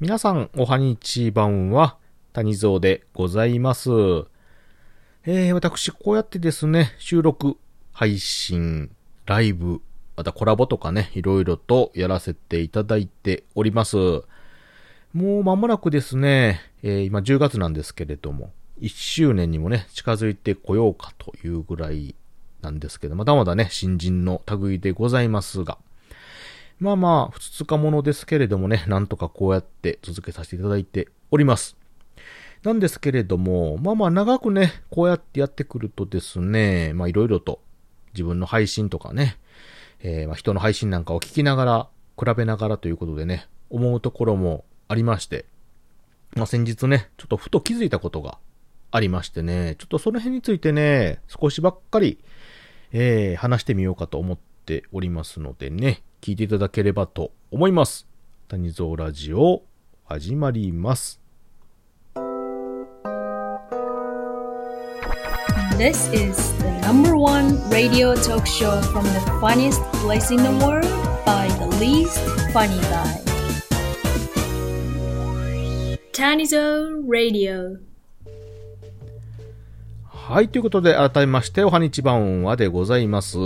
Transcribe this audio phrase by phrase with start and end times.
[0.00, 1.98] 皆さん、おはにちばんは、
[2.32, 3.90] 谷蔵でございます。
[5.24, 7.56] えー、私、こうやってですね、収録、
[7.92, 8.90] 配信、
[9.24, 9.80] ライブ、
[10.16, 13.96] またコラボとかね、いろいろとやらせていただいております。
[15.12, 18.50] もう間もなくですね、えー、今10月なんですけれども、
[18.80, 22.16] 1周年にもね、近づいてこようかというぐらい
[22.62, 25.78] なんですけど、まだまだね、新人の類でございますが、
[26.84, 31.78] まあまあ、ふつつかものですけれどもね、なんとかこうやって続けさせていただいております。
[32.62, 37.62] なんですけれども、まあまあ長くね、こうやってやってくるとですね、まあいろいろと
[38.12, 39.38] 自分の配信とかね、
[40.00, 45.46] えー、ま人の配信なんかを聞きながら、比べながらということでね、思うところもありまして、
[46.36, 48.36] まあ先日ね、ちょっとふと気づいたことが
[48.90, 52.18] ありましてね、ちょっとその辺についてね、少しばっかり、
[52.92, 58.06] えー、話してみようかと思っておりますのでね、聞いていただければと思います。
[58.48, 59.60] 谷蔵ラジオ、
[60.06, 61.20] 始まります。
[65.76, 70.88] This is the number one radio talk show from the funniest place in the world
[71.26, 72.18] by the least
[72.54, 73.20] funny guy.
[76.14, 77.80] Tanizo Radio.
[80.06, 83.36] はい、ということで、改めまして、おはにちばんはでございます。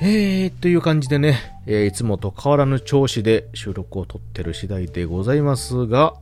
[0.00, 6.14] えー、という感じでね、えー、いつもと変わらぬ調子で収録を撮ってる次第でございますが、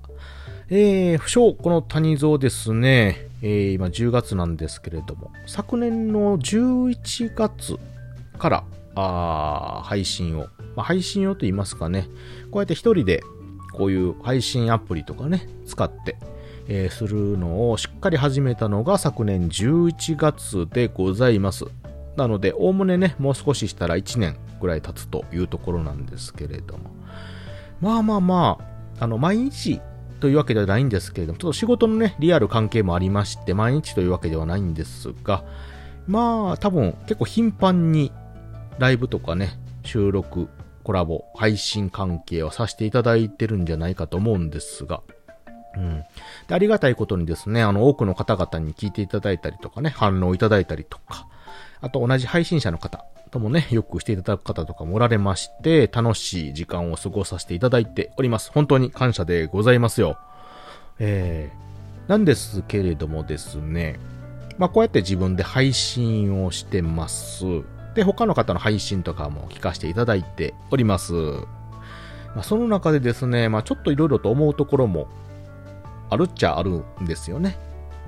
[0.69, 7.79] えー、不詳、この谷蔵ですね、えー、今10月なんですけれども、昨年の11月
[8.39, 12.09] から、あ配信を、まあ、配信をと言いますかね、
[12.51, 13.23] こうやって一人で
[13.73, 16.19] こういう配信アプリとかね、使って、
[16.69, 21.65] えー、するのをしっかり始めたのが昨年11月でございます。
[22.17, 26.91] なので、おおむねね、もう少ししたら1年ぐらい経つというところなんですけれども。
[27.81, 28.59] まあまあま
[28.99, 29.81] あ、あの、毎日
[30.21, 35.45] というわけではないんですけれども、ちょっと仕事のね、リアル関係もありまして、毎日というわけではないんですが、
[36.07, 38.13] まあ、多分結構頻繁に
[38.79, 40.49] ライブとかね、収録、
[40.85, 45.03] コラボ、配信関係をさせていただいてるんじゃないかと思うんですが、
[45.77, 46.05] うん。
[46.49, 51.27] で、ありがたいことにですね、あの、多くの方々に聞いていただいたりとかね、反応いただいたりとか、
[51.81, 58.53] あと同じ配信者の方ともね、よくしていただく方とかもおられまして、楽しい時間を過ごさせていただいております。
[58.53, 60.19] 本当に感謝でございますよ。
[60.99, 63.99] えー、なんですけれどもですね、
[64.59, 67.45] まあこうやって自分で配信をしてます。
[67.95, 71.15] で、他の方の配信とかも聞かせていただいております。
[71.15, 75.09] まあその中でですね、まあちょっと色々と思うところも
[76.13, 77.57] あるっちゃあるんですよね。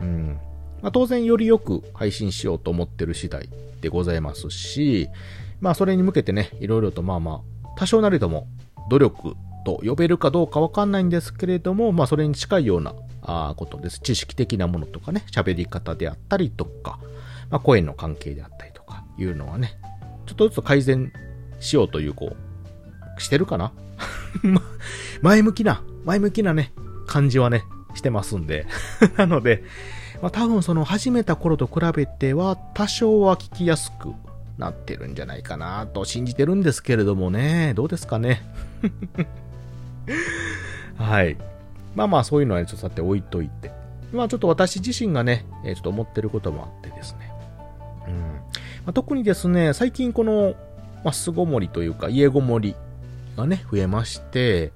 [0.00, 0.38] うん。
[0.82, 3.48] まあ、当然よりよく配信しようと思ってる次第
[3.80, 5.08] でございますし、
[5.60, 8.46] まあそれに向けてね、いろいろとまあまあ、多少なりとも
[8.90, 9.34] 努力
[9.64, 14.00] と呼べるかどうかわかんないんですけれども、まあそれに近いようなあことです。
[14.00, 16.98] 知識的なものとかね、喋り方であったりとか、
[17.50, 19.78] まあ声の関係であったりとかいうのはね、
[20.26, 21.10] ちょっとずつ改善
[21.60, 22.36] しようという、こ
[23.18, 23.72] う、してるかな？
[25.22, 26.74] 前向きな、前向きなね、
[27.06, 28.66] 感じはね、してますんで
[29.16, 29.64] なので、
[30.22, 34.12] まあ、多分その始めた頃と比べては多少は聞きやすく
[34.58, 38.42] なってるんじゃないかなと信じてるんですけれどもね、どうですかね。
[40.96, 41.36] はい。
[41.94, 43.72] まあまあそういうのはちょっとさて置いといて。
[44.12, 47.32] まあちょっと私自身がね、ちょっと思ってることもあってですね。
[48.06, 48.14] うん。
[48.14, 50.54] まあ、特にですね、最近この、
[51.02, 52.76] まあ、巣ごもりというか家ごもり
[53.36, 54.72] がね、増えまして、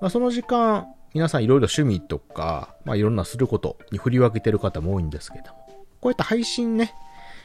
[0.00, 6.94] まあその時間、皆さんいろいろ趣味とか、まあいろんなすることに振り分けてる方も多いんですけども、こうやって配信ね、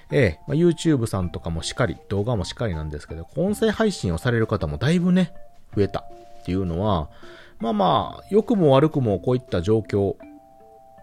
[0.10, 5.34] ええまあ、YouTube さんとかもしっかり、動画もしっかりなんですけど、音声配信をされる方もだいぶね、
[5.76, 7.10] 増えたっていうのは、
[7.60, 10.16] まあまあ、良くも悪くもこういった状況、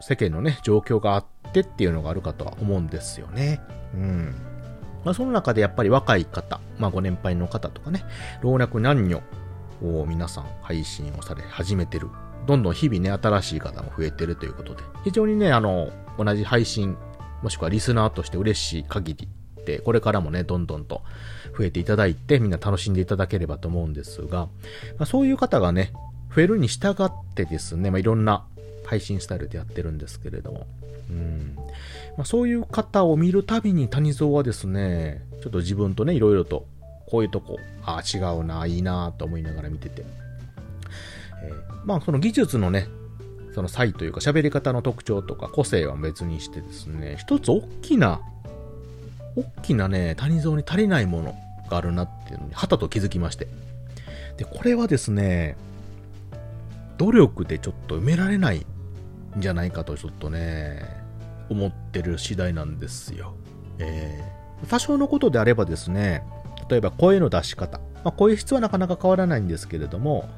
[0.00, 3.60] 世間のね、状況があってっていうのがあるかとは思うんですよね。
[3.94, 4.34] うん。
[5.04, 8.04] まあその中でやっぱり若い方、まあご年配の方とかね、
[8.40, 9.22] 老若男女
[9.82, 12.08] を皆さん配信をされ始めてる
[12.46, 16.96] どんどん日々ね、新しい方も増えてるということで、非常にね、あの、同じ配信、
[17.42, 19.28] もしくはリスナーとして嬉しい限り
[19.64, 21.02] で、これからもね、どんどんと
[21.56, 24.48] 増えていただいて、みんな楽しんでいただければと思うんですが、
[24.98, 25.92] まあ、そういう方がね、
[26.34, 28.44] 増えるに従ってですね、まあ、いろんな
[28.84, 30.66] 配信スタイルでやってるんですけれども、
[31.10, 31.54] うん。
[32.16, 36.66] まあ、そういう方を見るたびに谷蔵はですね、ちょっと自分とね、いろいろと、
[37.08, 40.04] こういうとこ、ああ、違うな、いいな、と思いながら見てて、
[41.48, 41.54] えー、
[41.84, 42.88] まあその技術のね、
[43.54, 48.20] その差異というか喋り方の特徴とか個性は別にしてですね、一つ大きな、
[49.36, 51.34] 大きなね、谷蔵に足りないもの
[51.70, 53.46] があるなっていうのに、はたと気づきまして。
[54.36, 55.56] で、これはですね、
[56.98, 58.58] 努力でちょっと埋められない
[59.38, 60.82] んじゃないかとちょっとね、
[61.48, 63.34] 思ってる次第なんですよ。
[63.78, 66.22] えー、多少のことであればですね、
[66.68, 70.28] 例えば声の出し方、まあ、声質はなかなか変わらないんですけれども、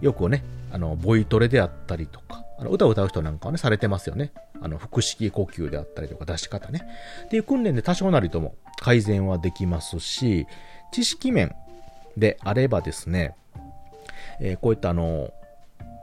[0.00, 4.32] よくね、あの、ボイトレであったりとか、あの歌を歌う人なんかはね、されてますよね。
[4.60, 6.82] あの、腹式呼吸であったりとか出し方ね。
[7.26, 10.46] っていう訓練で多少なりとも改善はできますし、
[10.92, 11.54] 知識面
[12.16, 13.34] であればですね、
[14.40, 15.32] えー、こういったあの、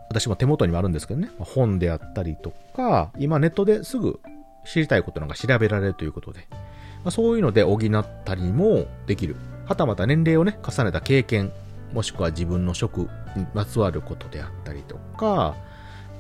[0.10, 4.20] 私も手元にもあるんですけどね、本であったりとか、今ネットですぐ
[4.66, 6.58] 知りたいことなんか調べられるということで、ま
[7.06, 9.36] あ、そういうので補ったりもできる。
[9.66, 11.52] はたまた年齢をね、重ねた経験、
[11.94, 15.56] もしくは自分の職にまつわることであったりとか、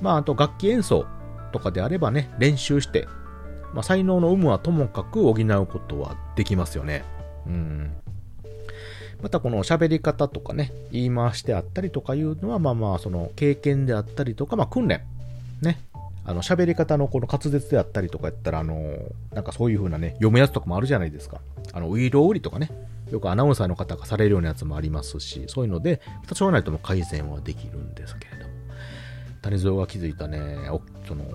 [0.02, 1.06] まあ、あと楽器演奏
[1.52, 3.08] とかであればね、練習して、
[3.74, 7.04] まあ、才能の有無はともかく補うことはできますよね。
[7.46, 7.94] うん。
[9.22, 15.02] またこの喋り方とかね、言い回しであったりとかいうのは、まあまあ、その経験であったりとか、まあ訓練。
[15.62, 15.80] ね。
[16.26, 18.98] あの、喋り方のこの滑舌であったりとかやったら、あの、
[19.34, 21.42] なんかそういう風なね、読むやつとかもあるじゃないですか。
[21.74, 22.70] あの、ウィールオーリとかね、
[23.12, 28.52] よくアナウンサーの方がされるようなやつもありますし、そういうので、多少ないとも改善はできるんですけれども。
[29.42, 30.58] 谷蔵が気づいたね、
[31.08, 31.26] その、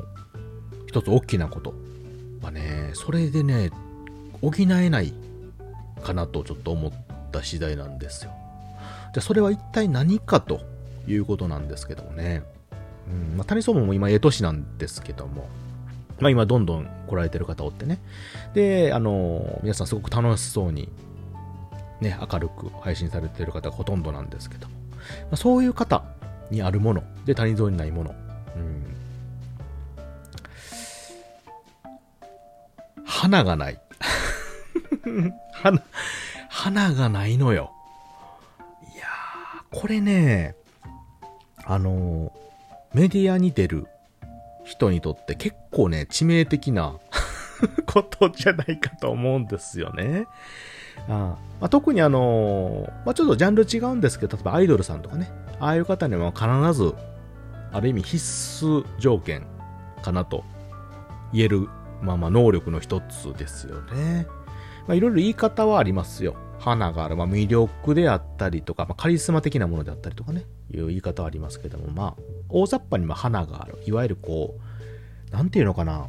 [0.86, 1.74] 一つ大きなこと
[2.40, 3.70] はね、それでね、
[4.40, 5.12] 補えない
[6.02, 6.92] かなとちょっと思っ
[7.30, 8.30] た次第なんですよ。
[9.12, 10.60] じゃあそれは一体何かと
[11.06, 12.42] いうことなんですけどもね。
[13.08, 15.48] うんまあ、谷総も今、ええ年なんですけども、
[16.20, 17.98] まあ今どんどん来られてる方おってね。
[18.54, 20.88] で、あの、皆さんすごく楽しそうに、
[22.00, 26.04] ね、明るく配信されている方がほとんどなんですけども、まあ、そういう方
[26.50, 28.14] にあるもの、で、谷蔵にないもの、
[28.56, 28.96] うん。
[33.04, 33.80] 花がない。
[35.52, 35.82] 花、
[36.48, 37.72] 花がないのよ。
[38.94, 40.54] いやー、これね、
[41.64, 42.32] あの
[42.94, 43.88] メディアに出る
[44.64, 46.98] 人にとって結構ね、致命的な
[47.86, 50.26] ことじゃないかと思うんですよね。
[51.08, 56.94] あまあ、特にあのまあ、ちょっとジャンル違うんですけど、例えばアイドルさんとかね、ああいう方には必ず、
[57.72, 58.16] ある意味必
[58.64, 59.46] 須条件
[60.02, 60.44] かなと
[61.32, 61.68] 言える、
[62.02, 64.26] まあまあ能力の一つですよね。
[64.86, 66.36] まあいろいろ言い方はありますよ。
[66.58, 72.14] 花がある、まあ魅力であったりとか、まあカリスマ的なものであったりとかね、いう言い方はありますけども、まあ
[72.48, 73.78] 大雑把にまあ花がある。
[73.86, 74.58] いわゆるこ
[75.30, 76.06] う、なんていうのかな。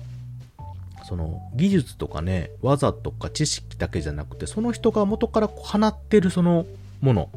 [1.07, 6.65] その技術とかね、技とか知識だけじゃなくて、その人が元から放ってるその
[6.99, 7.29] もの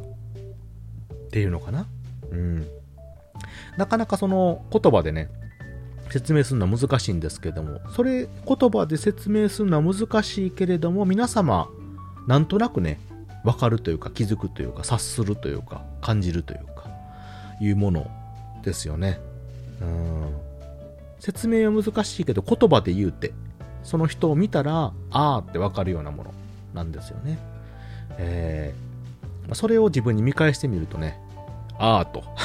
[1.13, 1.85] っていうのかな。
[2.31, 2.67] うん。
[3.77, 5.29] なかなかその言葉でね、
[6.09, 11.69] 説明するのは難しいんですけども、それ言葉で説明するのは難しいけれども、皆様、
[12.27, 12.99] なんとなくね、
[13.45, 16.91] わかるというか気づくというか察するというか感じるというか、
[17.61, 18.11] いうもの
[18.63, 19.21] ですよね。
[19.81, 20.35] うん。
[21.21, 23.31] 説明は難しいけど言葉で言うて、
[23.83, 26.33] その人を見たら、あーってわかるようなもの
[26.73, 27.39] なんですよね。
[28.17, 31.19] えー、それを自分に見返してみるとね、
[31.77, 32.23] あーと。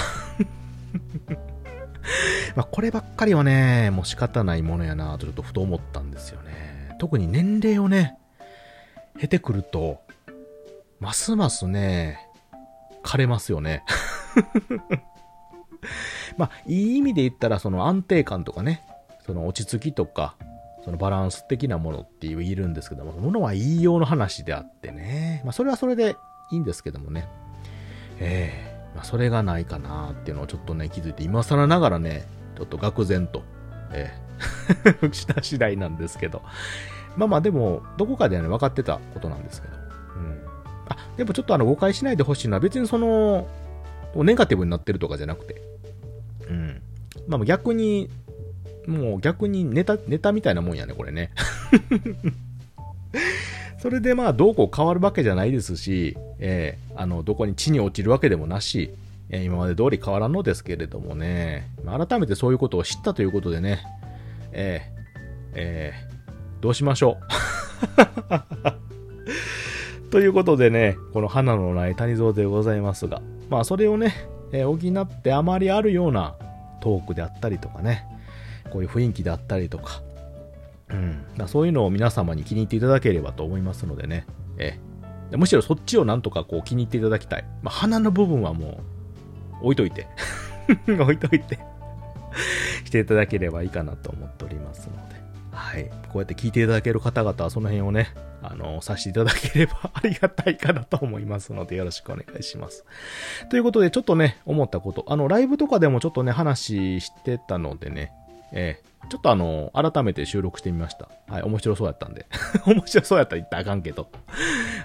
[2.54, 6.96] まあこればっかりはね、もう仕方ないものやなとちょっとふと思ったんですよね。
[6.98, 8.16] 特に年齢をね、
[9.18, 10.00] 経てくると、
[11.00, 12.18] ますますね、
[13.02, 13.84] 枯れますよね。
[16.36, 18.82] まあ、いい意味で言ったら、その安定感とかね、
[19.24, 20.36] その落ち着きとか、
[20.86, 26.16] そのバランス的なものって言えるんですけども、ものは言いようの話であってね、まあ、それはそれで
[26.52, 27.28] いいんですけどもね、
[28.20, 28.90] ええ。
[28.92, 32.24] ー、まあ、それがないかなっていうのをちょっとね、気づいて、今更ながらね、
[32.56, 33.42] ちょっと愕然と、
[33.92, 35.00] ええ。
[35.00, 36.40] ー、 した次第なんですけど、
[37.16, 39.78] まあまあでも、どこかでね、分かってたことなんですけど、う
[40.20, 40.40] ん。
[40.88, 43.48] あ、でもちょっとあの、誤解しないでほしいのは、別にその、
[44.14, 45.60] ネガティブになってるとかじゃなくて、
[46.48, 46.80] うん。
[47.26, 48.08] まあ逆に、
[48.86, 51.30] もう逆にネタ、ネタみたいなもんやね、これね。
[53.78, 58.90] それでまあ、どうこう変わるわけじゃないですし、えー、あの、どこに地に落ちるわけでもなし、
[59.30, 63.80] えー、今まで通り変わらんのですけれどもね、改めてそういうことを知ったということでね、
[64.52, 64.86] えー、
[65.54, 67.26] えー、どうしましょう。
[70.10, 74.14] ということでね、この花のない谷蔵でございますが、まあそれをね、
[74.52, 76.34] え、補ってあまりあるような
[76.80, 78.04] トークであったりとかね、
[78.66, 80.02] こういう雰囲気であったりとか、
[80.90, 84.26] うん、だそういうのを皆様に気に入っていただければと思いますのでね、
[84.58, 87.44] えー、むしろそっちをなんとかこう気に入っていただきたい。
[87.62, 88.80] まあ、鼻の部分はも
[89.62, 90.06] う置いといて。
[90.88, 91.58] 置いといて。
[92.84, 95.16] していただければいいかなと思っておりますので、
[95.52, 95.90] はい。
[96.08, 102.84] こうやって聞いていただける方々はその辺をね、あの、させていただければありがたいかなと思いますので、よろしくお願いします。
[103.50, 108.12] ということで、ちょっとね、思ったこと、あの、ライブとかでもちょっとね、話してたのでね、
[108.52, 111.08] えー、ちょっとあの、改めて収録してみました。
[111.28, 112.26] はい、面白そうやったんで。
[112.66, 114.08] 面白そうやったら言ったらあかんけど。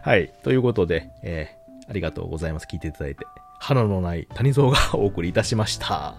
[0.02, 2.68] はい、ということで、えー、ありがとうございます。
[2.72, 3.26] 聞いていただいて。
[3.60, 6.16] 花のない谷蔵がお送りいたしました。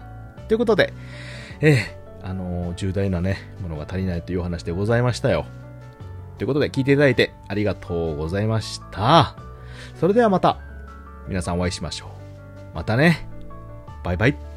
[0.47, 0.93] ということで、
[1.59, 5.45] えー、あの重大なね、ものが足りないというお話でございましたよ。
[6.37, 9.35] ということで、聞いていただいてありがとうございました。
[9.99, 10.57] それではまた、
[11.27, 12.07] 皆さんお会いしましょ
[12.73, 12.75] う。
[12.75, 13.27] またね。
[14.03, 14.52] バイバイ。